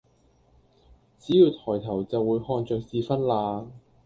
[1.19, 3.67] 只要抬頭就會看著智勳啦！